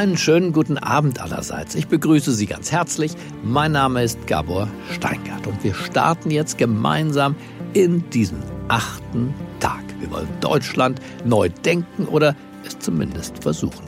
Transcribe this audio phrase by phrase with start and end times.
[0.00, 1.74] Einen schönen guten Abend allerseits.
[1.74, 3.12] Ich begrüße Sie ganz herzlich.
[3.44, 7.36] Mein Name ist Gabor Steingart und wir starten jetzt gemeinsam
[7.74, 9.84] in diesen achten Tag.
[9.98, 12.34] Wir wollen Deutschland neu denken oder
[12.66, 13.84] es zumindest versuchen.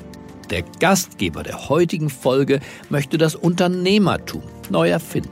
[0.50, 5.30] Der Gastgeber der heutigen Folge möchte das Unternehmertum neu erfinden,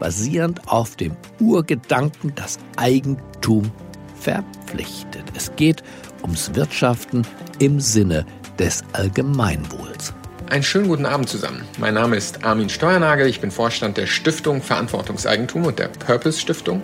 [0.00, 3.70] basierend auf dem Urgedanken, das Eigentum
[4.18, 5.24] verpflichtet.
[5.36, 5.82] Es geht
[6.22, 7.26] ums Wirtschaften
[7.58, 8.24] im Sinne
[8.58, 10.14] des Allgemeinwohls.
[10.52, 11.64] Einen schönen guten Abend zusammen.
[11.78, 13.26] Mein Name ist Armin Steuernagel.
[13.26, 16.82] Ich bin Vorstand der Stiftung Verantwortungseigentum und der Purpose Stiftung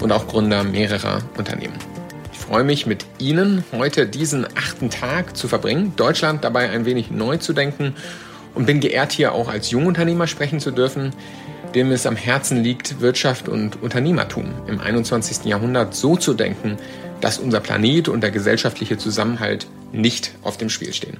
[0.00, 1.72] und auch Gründer mehrerer Unternehmen.
[2.34, 7.10] Ich freue mich, mit Ihnen heute diesen achten Tag zu verbringen, Deutschland dabei ein wenig
[7.10, 7.94] neu zu denken
[8.54, 11.14] und bin geehrt, hier auch als Jungunternehmer sprechen zu dürfen,
[11.74, 15.46] dem es am Herzen liegt, Wirtschaft und Unternehmertum im 21.
[15.46, 16.76] Jahrhundert so zu denken,
[17.22, 21.16] dass unser Planet und der gesellschaftliche Zusammenhalt nicht auf dem Spiel stehen.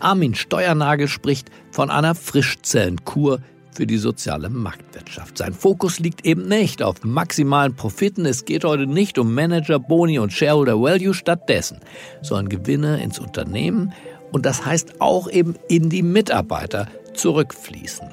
[0.00, 3.40] Armin Steuernagel spricht von einer Frischzellenkur
[3.74, 5.38] für die soziale Marktwirtschaft.
[5.38, 8.24] Sein Fokus liegt eben nicht auf maximalen Profiten.
[8.24, 11.14] Es geht heute nicht um Manager, Boni und Shareholder Value.
[11.14, 11.80] Stattdessen
[12.22, 13.92] sollen Gewinne ins Unternehmen
[14.32, 18.08] und das heißt auch eben in die Mitarbeiter zurückfließen.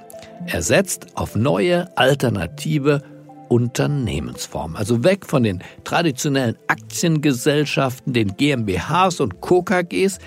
[0.48, 3.04] Er setzt auf neue, alternative
[3.50, 4.76] Unternehmensform.
[4.76, 10.20] Also weg von den traditionellen Aktiengesellschaften, den GmbHs und KKGs.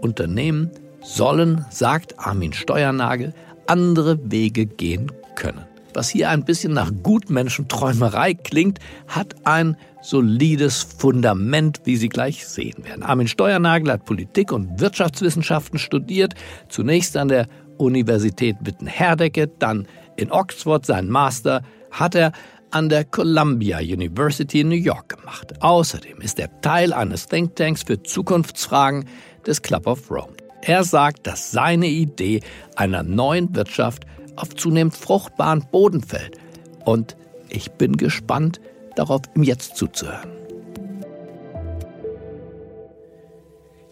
[0.00, 0.70] Unternehmen
[1.02, 3.34] sollen, sagt Armin Steuernagel,
[3.66, 5.64] andere Wege gehen können.
[5.94, 12.84] Was hier ein bisschen nach Gutmenschenträumerei klingt, hat ein solides Fundament, wie Sie gleich sehen
[12.84, 13.02] werden.
[13.02, 16.34] Armin Steuernagel hat Politik und Wirtschaftswissenschaften studiert,
[16.68, 19.86] zunächst an der Universität Witten-Herdecke, dann
[20.16, 22.32] in Oxford seinen Master hat er
[22.70, 25.52] an der Columbia University in New York gemacht.
[25.60, 29.04] Außerdem ist er Teil eines Thinktanks für Zukunftsfragen
[29.46, 30.41] des Club of Rome.
[30.62, 32.40] Er sagt, dass seine Idee
[32.76, 34.04] einer neuen Wirtschaft
[34.36, 36.38] auf zunehmend fruchtbaren Boden fällt.
[36.84, 37.16] Und
[37.48, 38.60] ich bin gespannt,
[38.96, 40.41] darauf ihm jetzt zuzuhören.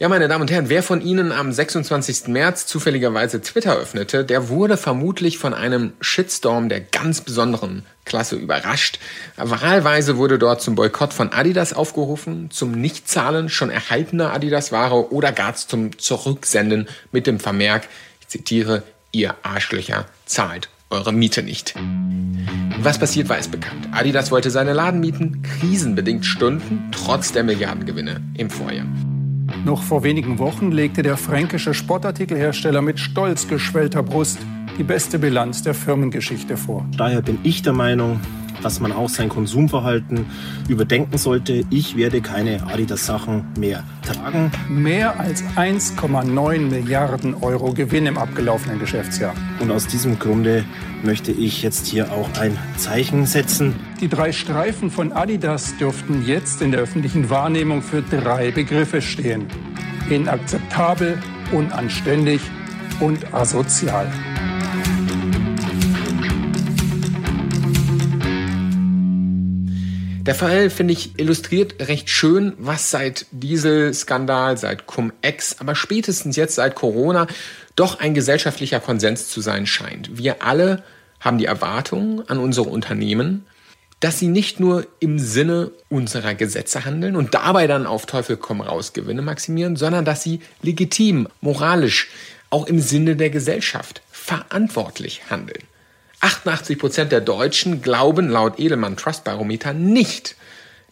[0.00, 2.28] Ja, meine Damen und Herren, wer von Ihnen am 26.
[2.28, 8.98] März zufälligerweise Twitter öffnete, der wurde vermutlich von einem Shitstorm der ganz besonderen Klasse überrascht.
[9.36, 15.54] Wahlweise wurde dort zum Boykott von Adidas aufgerufen, zum Nichtzahlen schon erhaltener Adidas-Ware oder gar
[15.54, 17.86] zum Zurücksenden mit dem Vermerk,
[18.22, 18.82] ich zitiere,
[19.12, 21.74] ihr Arschlöcher zahlt eure Miete nicht.
[22.78, 23.88] Was passiert, war es bekannt.
[23.92, 28.86] Adidas wollte seine Ladenmieten krisenbedingt stunden, trotz der Milliardengewinne im Vorjahr.
[29.64, 34.38] Noch vor wenigen Wochen legte der fränkische Sportartikelhersteller mit stolz geschwellter Brust
[34.80, 36.86] die beste Bilanz der Firmengeschichte vor.
[36.96, 38.18] Daher bin ich der Meinung,
[38.62, 40.24] dass man auch sein Konsumverhalten
[40.68, 41.66] überdenken sollte.
[41.68, 44.50] Ich werde keine Adidas-Sachen mehr tragen.
[44.70, 49.34] Mehr als 1,9 Milliarden Euro Gewinn im abgelaufenen Geschäftsjahr.
[49.60, 50.64] Und aus diesem Grunde
[51.02, 53.74] möchte ich jetzt hier auch ein Zeichen setzen.
[54.00, 59.44] Die drei Streifen von Adidas dürften jetzt in der öffentlichen Wahrnehmung für drei Begriffe stehen.
[60.08, 61.18] Inakzeptabel,
[61.52, 62.40] unanständig
[62.98, 64.10] und asozial.
[70.30, 76.54] Der Fall, finde ich, illustriert recht schön, was seit Dieselskandal, seit Cum-Ex, aber spätestens jetzt
[76.54, 77.26] seit Corona
[77.74, 80.16] doch ein gesellschaftlicher Konsens zu sein scheint.
[80.16, 80.84] Wir alle
[81.18, 83.44] haben die Erwartung an unsere Unternehmen,
[83.98, 88.60] dass sie nicht nur im Sinne unserer Gesetze handeln und dabei dann auf Teufel komm
[88.60, 92.08] raus Gewinne maximieren, sondern dass sie legitim, moralisch,
[92.50, 95.64] auch im Sinne der Gesellschaft verantwortlich handeln.
[96.20, 100.36] 88 Prozent der Deutschen glauben laut Edelmann Trust Barometer nicht,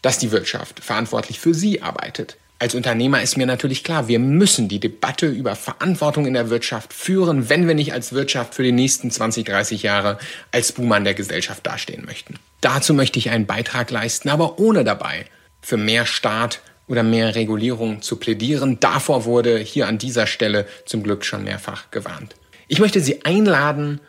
[0.02, 2.36] dass die Wirtschaft verantwortlich für sie arbeitet.
[2.60, 6.92] Als Unternehmer ist mir natürlich klar, wir müssen die Debatte über Verantwortung in der Wirtschaft
[6.92, 10.18] führen, wenn wir nicht als Wirtschaft für die nächsten 20, 30 Jahre
[10.50, 12.34] als Buhmann der Gesellschaft dastehen möchten.
[12.60, 15.26] Dazu möchte ich einen Beitrag leisten, aber ohne dabei
[15.60, 18.80] für mehr Staat oder mehr Regulierung zu plädieren.
[18.80, 22.34] Davor wurde hier an dieser Stelle zum Glück schon mehrfach gewarnt.
[22.66, 24.00] Ich möchte Sie einladen,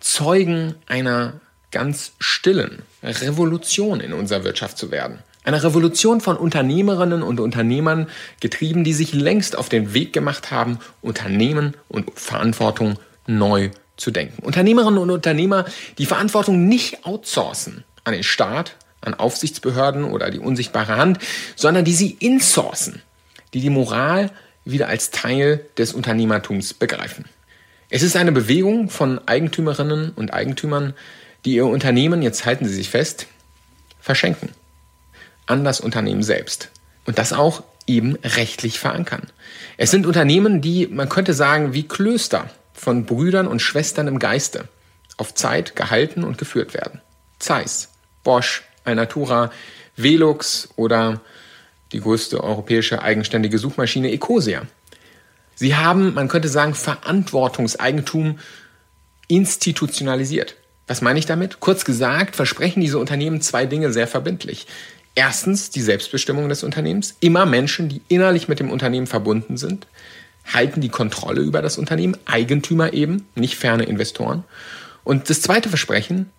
[0.00, 1.34] Zeugen einer
[1.70, 5.20] ganz stillen Revolution in unserer Wirtschaft zu werden.
[5.42, 8.08] Eine Revolution von Unternehmerinnen und Unternehmern
[8.40, 14.42] getrieben, die sich längst auf den Weg gemacht haben, Unternehmen und Verantwortung neu zu denken.
[14.42, 15.64] Unternehmerinnen und Unternehmer,
[15.98, 21.18] die Verantwortung nicht outsourcen an den Staat, an Aufsichtsbehörden oder die unsichtbare Hand,
[21.56, 23.02] sondern die sie insourcen,
[23.54, 24.30] die die Moral
[24.64, 27.24] wieder als Teil des Unternehmertums begreifen.
[27.90, 30.94] Es ist eine Bewegung von Eigentümerinnen und Eigentümern,
[31.44, 33.26] die ihr Unternehmen, jetzt halten Sie sich fest,
[34.00, 34.50] verschenken.
[35.46, 36.70] An das Unternehmen selbst.
[37.04, 39.22] Und das auch eben rechtlich verankern.
[39.76, 44.68] Es sind Unternehmen, die, man könnte sagen, wie Klöster von Brüdern und Schwestern im Geiste
[45.16, 47.00] auf Zeit gehalten und geführt werden.
[47.40, 47.88] Zeiss,
[48.22, 49.50] Bosch, Alnatura,
[49.96, 51.20] Velux oder
[51.90, 54.62] die größte europäische eigenständige Suchmaschine Ecosia.
[55.60, 58.38] Sie haben, man könnte sagen, Verantwortungseigentum
[59.28, 60.56] institutionalisiert.
[60.86, 61.60] Was meine ich damit?
[61.60, 64.66] Kurz gesagt, versprechen diese Unternehmen zwei Dinge sehr verbindlich.
[65.14, 67.14] Erstens die Selbstbestimmung des Unternehmens.
[67.20, 69.86] Immer Menschen, die innerlich mit dem Unternehmen verbunden sind,
[70.46, 74.44] halten die Kontrolle über das Unternehmen, Eigentümer eben, nicht ferne Investoren.
[75.04, 76.30] Und das zweite Versprechen,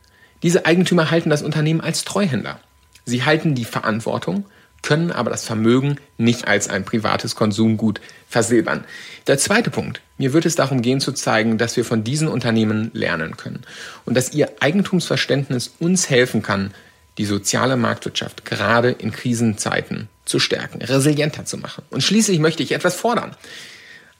[0.41, 2.59] diese Eigentümer halten das Unternehmen als Treuhänder.
[3.05, 4.45] Sie halten die Verantwortung,
[4.81, 8.85] können aber das Vermögen nicht als ein privates Konsumgut versilbern.
[9.27, 10.01] Der zweite Punkt.
[10.17, 13.61] Mir wird es darum gehen zu zeigen, dass wir von diesen Unternehmen lernen können
[14.05, 16.73] und dass ihr Eigentumsverständnis uns helfen kann,
[17.17, 21.83] die soziale Marktwirtschaft gerade in Krisenzeiten zu stärken, resilienter zu machen.
[21.89, 23.35] Und schließlich möchte ich etwas fordern.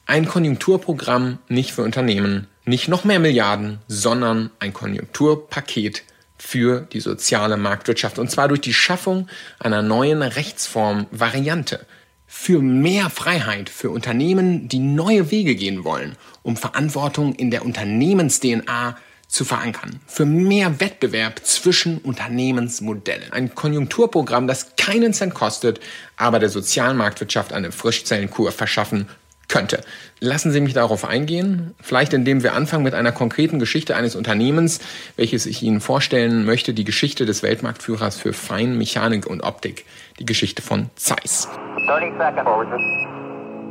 [0.06, 6.04] Ein Konjunkturprogramm nicht für Unternehmen, nicht noch mehr Milliarden, sondern ein Konjunkturpaket
[6.42, 8.18] für die soziale Marktwirtschaft.
[8.18, 9.28] Und zwar durch die Schaffung
[9.60, 11.86] einer neuen Rechtsform Variante
[12.26, 18.98] für mehr Freiheit für Unternehmen, die neue Wege gehen wollen, um Verantwortung in der Unternehmens-DNA
[19.28, 20.00] zu verankern.
[20.08, 23.32] Für mehr Wettbewerb zwischen Unternehmensmodellen.
[23.32, 25.80] Ein Konjunkturprogramm, das keinen Cent kostet,
[26.18, 29.08] aber der sozialen Marktwirtschaft eine Frischzellenkur verschaffen
[29.52, 29.82] könnte.
[30.20, 34.80] Lassen Sie mich darauf eingehen, vielleicht indem wir anfangen mit einer konkreten Geschichte eines Unternehmens,
[35.18, 39.86] welches ich Ihnen vorstellen möchte, die Geschichte des Weltmarktführers für Feinmechanik und Optik,
[40.20, 41.48] die Geschichte von Zeiss.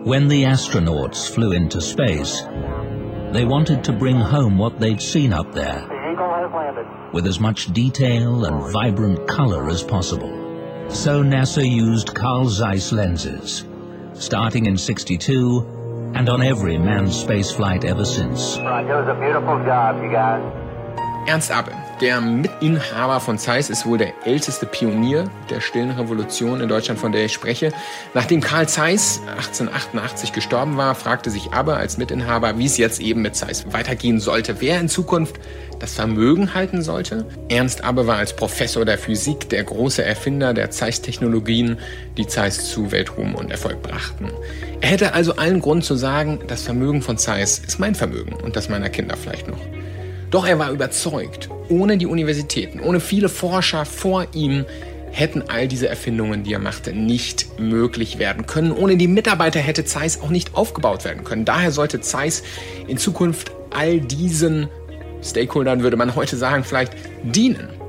[0.04, 2.46] When the astronauts flew into space,
[3.32, 5.84] they wanted to bring home what they'd seen up there,
[7.12, 10.30] with as much detail and vibrant color as possible.
[10.88, 13.66] So NASA used Carl Zeiss lenses,
[14.14, 18.56] starting in 62 and on every manned spaceflight ever since.
[18.56, 20.42] It was a beautiful job, you guys.
[21.28, 26.68] Ernst Abbe, der Mitinhaber von Zeiss, ist wohl der älteste Pionier der stillen Revolution in
[26.68, 27.72] Deutschland, von der ich spreche.
[28.14, 33.22] Nachdem Karl Zeiss 1888 gestorben war, fragte sich Abbe als Mitinhaber, wie es jetzt eben
[33.22, 35.36] mit Zeiss weitergehen sollte, wer in Zukunft
[35.78, 37.26] das Vermögen halten sollte.
[37.48, 41.78] Ernst Abbe war als Professor der Physik der große Erfinder der Zeiss-Technologien,
[42.16, 44.30] die Zeiss zu Weltruhm und Erfolg brachten.
[44.80, 48.56] Er hätte also allen Grund zu sagen, das Vermögen von Zeiss ist mein Vermögen und
[48.56, 49.60] das meiner Kinder vielleicht noch.
[50.30, 54.64] Doch er war überzeugt, ohne die Universitäten, ohne viele Forscher vor ihm,
[55.10, 58.70] hätten all diese Erfindungen, die er machte, nicht möglich werden können.
[58.70, 61.44] Ohne die Mitarbeiter hätte Zeiss auch nicht aufgebaut werden können.
[61.44, 62.44] Daher sollte Zeiss
[62.86, 64.68] in Zukunft all diesen
[65.22, 66.92] Stakeholdern, würde man heute sagen, vielleicht
[67.24, 67.79] dienen.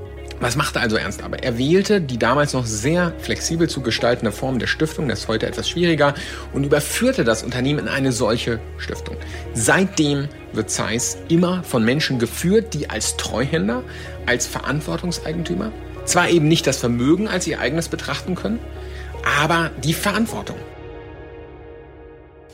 [0.41, 1.43] Was machte also Ernst aber?
[1.43, 5.45] Er wählte die damals noch sehr flexibel zu gestaltende Form der Stiftung, das ist heute
[5.45, 6.15] etwas schwieriger,
[6.51, 9.17] und überführte das Unternehmen in eine solche Stiftung.
[9.53, 13.83] Seitdem wird Zeiss immer von Menschen geführt, die als Treuhänder,
[14.25, 15.71] als Verantwortungseigentümer,
[16.05, 18.59] zwar eben nicht das Vermögen als ihr eigenes betrachten können,
[19.39, 20.57] aber die Verantwortung.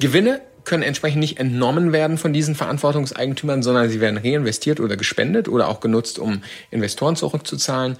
[0.01, 5.47] Gewinne können entsprechend nicht entnommen werden von diesen Verantwortungseigentümern, sondern sie werden reinvestiert oder gespendet
[5.47, 7.97] oder auch genutzt, um Investoren zurückzuzahlen.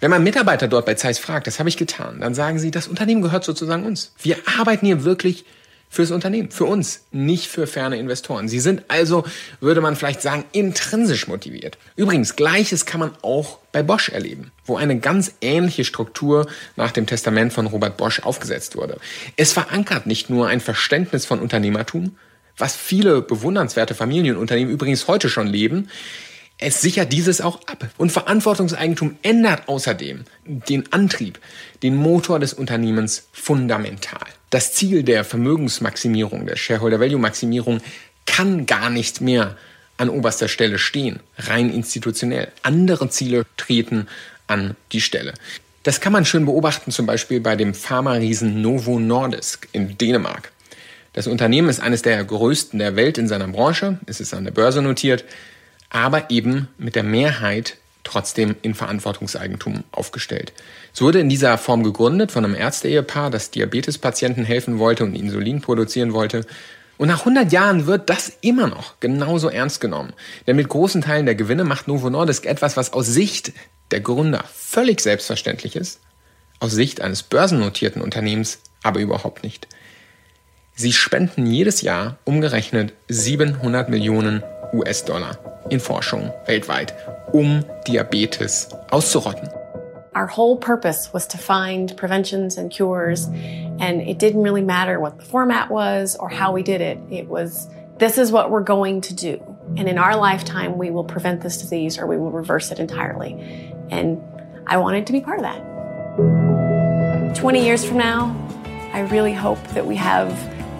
[0.00, 2.88] Wenn man Mitarbeiter dort bei Zeiss fragt, das habe ich getan, dann sagen sie, das
[2.88, 4.12] Unternehmen gehört sozusagen uns.
[4.20, 5.44] Wir arbeiten hier wirklich
[5.88, 8.48] fürs Unternehmen, für uns, nicht für ferne Investoren.
[8.48, 9.24] Sie sind also,
[9.60, 11.78] würde man vielleicht sagen, intrinsisch motiviert.
[11.96, 17.06] Übrigens, gleiches kann man auch bei Bosch erleben, wo eine ganz ähnliche Struktur nach dem
[17.06, 18.98] Testament von Robert Bosch aufgesetzt wurde.
[19.36, 22.16] Es verankert nicht nur ein Verständnis von Unternehmertum,
[22.56, 25.88] was viele bewundernswerte Familienunternehmen übrigens heute schon leben,
[26.58, 27.88] es sichert dieses auch ab.
[27.96, 31.38] Und Verantwortungseigentum ändert außerdem den Antrieb,
[31.82, 34.26] den Motor des Unternehmens fundamental.
[34.50, 37.80] Das Ziel der Vermögensmaximierung, der Shareholder-Value-Maximierung
[38.26, 39.56] kann gar nicht mehr
[39.98, 42.50] an oberster Stelle stehen, rein institutionell.
[42.62, 44.08] Andere Ziele treten
[44.46, 45.34] an die Stelle.
[45.82, 50.50] Das kann man schön beobachten, zum Beispiel bei dem Pharma-Riesen Novo Nordisk in Dänemark.
[51.12, 53.98] Das Unternehmen ist eines der größten der Welt in seiner Branche.
[54.06, 55.24] Es ist an der Börse notiert
[55.90, 60.52] aber eben mit der Mehrheit trotzdem in Verantwortungseigentum aufgestellt.
[60.94, 65.60] Es wurde in dieser Form gegründet von einem Ärzte-Ehepaar, das Diabetespatienten helfen wollte und Insulin
[65.60, 66.46] produzieren wollte.
[66.96, 70.14] Und nach 100 Jahren wird das immer noch genauso ernst genommen.
[70.46, 73.52] Denn mit großen Teilen der Gewinne macht Novo Nordisk etwas, was aus Sicht
[73.90, 76.00] der Gründer völlig selbstverständlich ist,
[76.60, 79.68] aus Sicht eines börsennotierten Unternehmens aber überhaupt nicht.
[80.74, 85.36] Sie spenden jedes Jahr umgerechnet 700 Millionen US-Dollar
[85.70, 86.92] in Forschung weltweit,
[87.34, 89.48] um Diabetes auszurotten.
[90.14, 93.28] Our whole purpose was to find preventions and cures
[93.80, 96.98] And it didn't really matter what the format was or how we did it.
[97.10, 99.56] It was, this is what we're going to do.
[99.76, 103.34] And in our lifetime, we will prevent this disease or we will reverse it entirely.
[103.90, 104.20] And
[104.66, 107.36] I wanted to be part of that.
[107.36, 108.34] 20 years from now,
[108.92, 110.28] I really hope that we have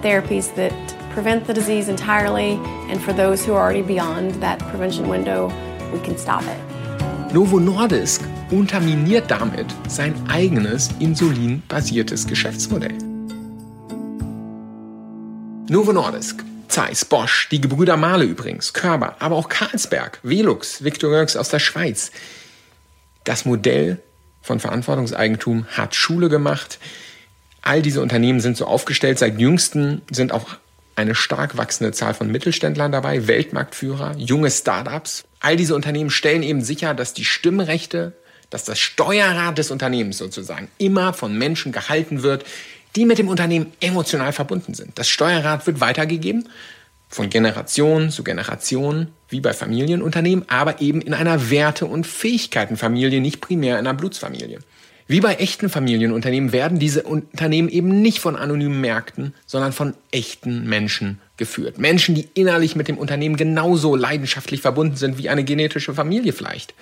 [0.02, 0.72] therapies that
[1.10, 2.58] prevent the disease entirely.
[2.90, 5.52] And for those who are already beyond that prevention window,
[5.92, 7.32] we can stop it.
[7.32, 12.96] Novo Nordisk unterminiert damit sein eigenes insulinbasiertes Geschäftsmodell.
[15.68, 21.50] Novo Nordisk, Zeiss, Bosch, die Gebrüder Mahle übrigens, Körber, aber auch Carlsberg, Velux, Victorinox aus
[21.50, 22.10] der Schweiz.
[23.24, 24.00] Das Modell
[24.40, 26.78] von Verantwortungseigentum hat Schule gemacht.
[27.60, 29.18] All diese Unternehmen sind so aufgestellt.
[29.18, 30.56] Seit jüngsten sind auch
[30.98, 35.24] eine stark wachsende Zahl von Mittelständlern dabei, Weltmarktführer, junge Startups.
[35.40, 38.14] All diese Unternehmen stellen eben sicher, dass die Stimmrechte,
[38.50, 42.44] dass das Steuerrad des Unternehmens sozusagen immer von Menschen gehalten wird,
[42.96, 44.98] die mit dem Unternehmen emotional verbunden sind.
[44.98, 46.48] Das Steuerrad wird weitergegeben
[47.08, 53.40] von Generation zu Generation, wie bei Familienunternehmen, aber eben in einer Werte- und Fähigkeitenfamilie, nicht
[53.40, 54.58] primär in einer Blutsfamilie.
[55.10, 60.68] Wie bei echten Familienunternehmen werden diese Unternehmen eben nicht von anonymen Märkten, sondern von echten
[60.68, 61.78] Menschen geführt.
[61.78, 66.74] Menschen, die innerlich mit dem Unternehmen genauso leidenschaftlich verbunden sind wie eine genetische Familie vielleicht.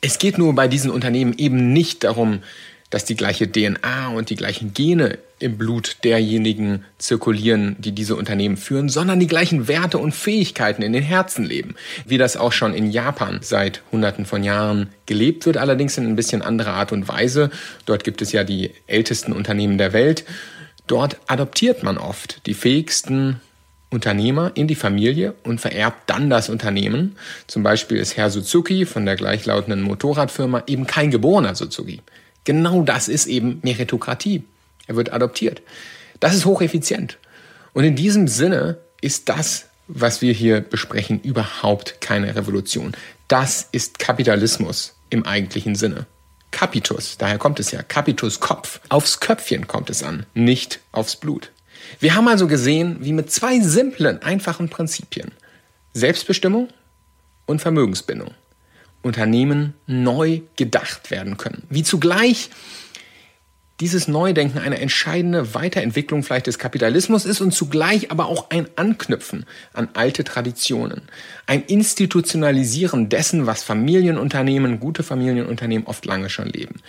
[0.00, 2.38] Es geht nur bei diesen Unternehmen eben nicht darum,
[2.90, 8.56] dass die gleiche DNA und die gleichen Gene im Blut derjenigen zirkulieren, die diese Unternehmen
[8.56, 12.74] führen, sondern die gleichen Werte und Fähigkeiten in den Herzen leben, wie das auch schon
[12.74, 17.08] in Japan seit Hunderten von Jahren gelebt wird, allerdings in ein bisschen anderer Art und
[17.08, 17.50] Weise.
[17.86, 20.24] Dort gibt es ja die ältesten Unternehmen der Welt.
[20.86, 23.40] Dort adoptiert man oft die fähigsten
[23.90, 27.16] Unternehmer in die Familie und vererbt dann das Unternehmen.
[27.46, 32.00] Zum Beispiel ist Herr Suzuki von der gleichlautenden Motorradfirma eben kein geborener Suzuki.
[32.44, 34.44] Genau das ist eben Meritokratie.
[34.86, 35.62] Er wird adoptiert.
[36.20, 37.18] Das ist hocheffizient.
[37.72, 42.92] Und in diesem Sinne ist das, was wir hier besprechen, überhaupt keine Revolution.
[43.28, 46.06] Das ist Kapitalismus im eigentlichen Sinne.
[46.50, 48.80] Capitus, daher kommt es ja, Capitus Kopf.
[48.88, 51.52] Aufs Köpfchen kommt es an, nicht aufs Blut.
[51.98, 55.32] Wir haben also gesehen, wie mit zwei simplen, einfachen Prinzipien
[55.92, 56.68] Selbstbestimmung
[57.46, 58.32] und Vermögensbindung
[59.02, 61.62] Unternehmen neu gedacht werden können.
[61.70, 62.50] Wie zugleich
[63.80, 69.46] dieses Neudenken eine entscheidende Weiterentwicklung vielleicht des Kapitalismus ist und zugleich aber auch ein Anknüpfen
[69.72, 71.02] an alte Traditionen.
[71.46, 76.82] Ein Institutionalisieren dessen, was Familienunternehmen, gute Familienunternehmen oft lange schon leben.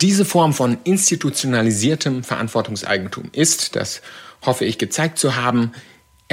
[0.00, 4.00] Diese Form von institutionalisiertem Verantwortungseigentum ist, das
[4.42, 5.72] hoffe ich gezeigt zu haben,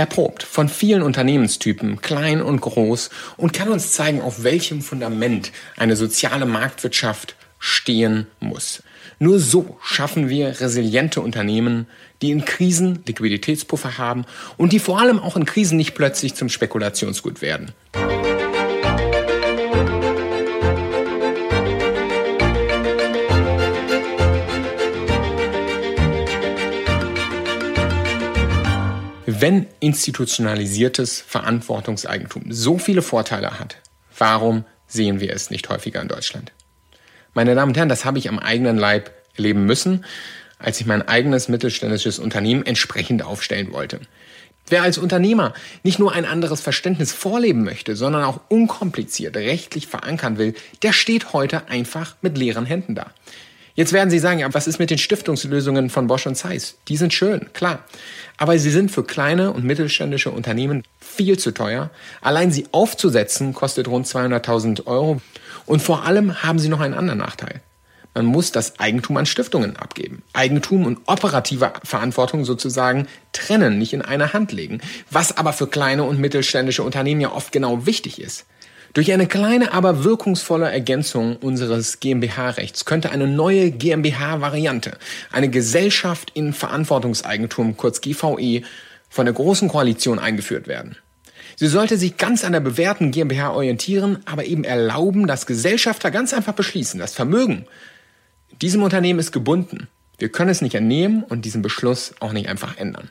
[0.01, 5.96] erprobt von vielen Unternehmenstypen, klein und groß, und kann uns zeigen, auf welchem Fundament eine
[5.96, 8.81] soziale Marktwirtschaft stehen muss.
[9.20, 11.86] Nur so schaffen wir resiliente Unternehmen,
[12.24, 14.25] die in Krisen Liquiditätspuffer haben
[14.58, 17.72] und die vor allem auch in Krisen nicht plötzlich zum Spekulationsgut werden.
[29.42, 33.78] Wenn institutionalisiertes Verantwortungseigentum so viele Vorteile hat,
[34.16, 36.52] warum sehen wir es nicht häufiger in Deutschland?
[37.34, 40.06] Meine Damen und Herren, das habe ich am eigenen Leib erleben müssen,
[40.60, 44.02] als ich mein eigenes mittelständisches Unternehmen entsprechend aufstellen wollte.
[44.68, 50.38] Wer als Unternehmer nicht nur ein anderes Verständnis vorleben möchte, sondern auch unkompliziert rechtlich verankern
[50.38, 53.12] will, der steht heute einfach mit leeren Händen da.
[53.74, 56.75] Jetzt werden Sie sagen, ja, was ist mit den Stiftungslösungen von Bosch und Zeiss?
[56.88, 57.80] Die sind schön, klar.
[58.38, 61.92] Aber sie sind für kleine und mittelständische Unternehmen viel zu teuer.
[62.22, 65.22] Allein sie aufzusetzen kostet rund 200.000 Euro.
[65.66, 67.62] Und vor allem haben sie noch einen anderen Nachteil.
[68.13, 70.22] Man muss das Eigentum an Stiftungen abgeben.
[70.34, 74.82] Eigentum und operative Verantwortung sozusagen trennen, nicht in eine Hand legen.
[75.10, 78.46] Was aber für kleine und mittelständische Unternehmen ja oft genau wichtig ist.
[78.94, 84.98] Durch eine kleine, aber wirkungsvolle Ergänzung unseres GmbH-Rechts könnte eine neue GmbH-Variante,
[85.32, 88.64] eine Gesellschaft in Verantwortungseigentum, kurz GVE,
[89.10, 90.98] von der Großen Koalition eingeführt werden.
[91.56, 96.34] Sie sollte sich ganz an der bewährten GmbH orientieren, aber eben erlauben, dass Gesellschafter ganz
[96.34, 97.66] einfach beschließen, das Vermögen
[98.62, 99.88] diesem Unternehmen ist gebunden.
[100.18, 103.10] Wir können es nicht entnehmen und diesen Beschluss auch nicht einfach ändern.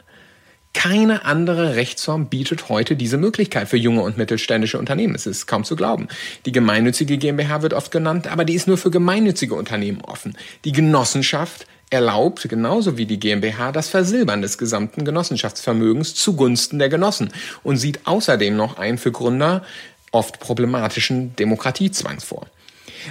[0.73, 5.17] Keine andere Rechtsform bietet heute diese Möglichkeit für junge und mittelständische Unternehmen.
[5.17, 6.07] Es ist kaum zu glauben.
[6.47, 10.37] Die gemeinnützige GmbH wird oft genannt, aber die ist nur für gemeinnützige Unternehmen offen.
[10.65, 17.33] Die Genossenschaft erlaubt, genauso wie die GmbH, das Versilbern des gesamten Genossenschaftsvermögens zugunsten der Genossen
[17.65, 19.65] und sieht außerdem noch einen für Gründer
[20.13, 22.47] oft problematischen Demokratiezwang vor.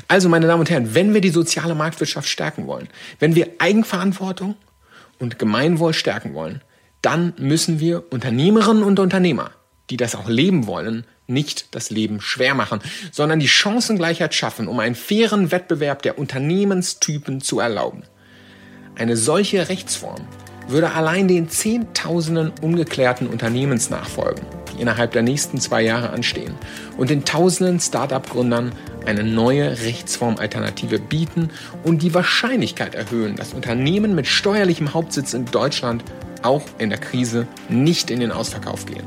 [0.07, 2.87] Also, meine Damen und Herren, wenn wir die soziale Marktwirtschaft stärken wollen,
[3.19, 4.55] wenn wir Eigenverantwortung
[5.17, 6.61] und Gemeinwohl stärken wollen,
[7.01, 9.51] dann müssen wir Unternehmerinnen und Unternehmer,
[9.89, 12.79] die das auch leben wollen, nicht das Leben schwer machen,
[13.11, 18.03] sondern die Chancengleichheit schaffen, um einen fairen Wettbewerb der Unternehmenstypen zu erlauben.
[18.95, 20.27] Eine solche Rechtsform
[20.67, 26.53] würde allein den Zehntausenden ungeklärten Unternehmensnachfolgen, die innerhalb der nächsten zwei Jahre anstehen,
[26.97, 28.73] und den Tausenden Start-up-Gründern
[29.05, 31.49] eine neue Rechtsformalternative bieten
[31.83, 36.03] und die Wahrscheinlichkeit erhöhen, dass Unternehmen mit steuerlichem Hauptsitz in Deutschland
[36.43, 39.03] auch in der Krise nicht in den Ausverkauf gehen.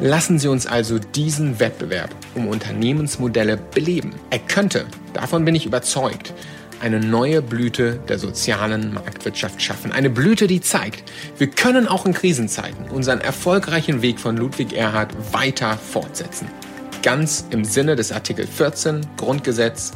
[0.00, 4.14] Lassen Sie uns also diesen Wettbewerb um Unternehmensmodelle beleben.
[4.30, 6.34] Er könnte, davon bin ich überzeugt,
[6.80, 9.92] eine neue Blüte der sozialen Marktwirtschaft schaffen.
[9.92, 15.14] Eine Blüte, die zeigt, wir können auch in Krisenzeiten unseren erfolgreichen Weg von Ludwig Erhard
[15.32, 16.48] weiter fortsetzen.
[17.02, 19.92] Ganz im Sinne des Artikel 14 Grundgesetz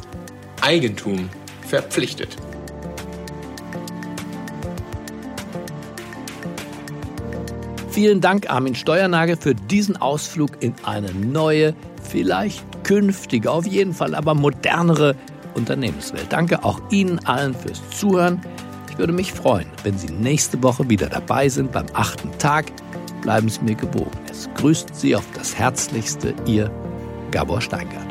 [0.61, 1.29] Eigentum
[1.67, 2.37] verpflichtet.
[7.99, 14.15] Vielen Dank, Armin Steuernagel, für diesen Ausflug in eine neue, vielleicht künftige, auf jeden Fall
[14.15, 15.17] aber modernere
[15.53, 16.27] Unternehmenswelt.
[16.29, 18.39] Danke auch Ihnen allen fürs Zuhören.
[18.89, 22.67] Ich würde mich freuen, wenn Sie nächste Woche wieder dabei sind beim achten Tag.
[23.21, 24.17] Bleiben Sie mir gewogen.
[24.31, 26.71] Es grüßt Sie auf das Herzlichste, Ihr
[27.31, 28.08] Gabor Steingart.